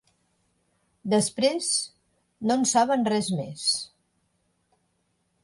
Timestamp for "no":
2.49-2.57